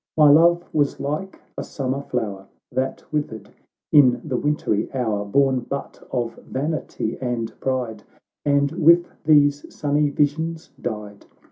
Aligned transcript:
My 0.17 0.31
love 0.31 0.63
was 0.73 0.99
like 0.99 1.39
a 1.59 1.63
summer 1.63 2.01
flower, 2.01 2.47
That 2.71 3.03
withered 3.13 3.51
in 3.91 4.19
the 4.27 4.35
wintry 4.35 4.91
hour, 4.95 5.23
Born 5.25 5.59
but 5.59 6.01
of 6.09 6.37
vanity 6.37 7.19
and 7.21 7.53
pride, 7.59 8.01
And 8.43 8.71
with 8.71 9.05
these 9.25 9.71
sunny 9.71 10.09
visions 10.09 10.71
died. 10.81 11.27